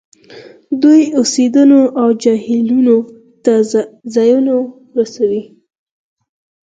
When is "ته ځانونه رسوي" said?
3.43-5.43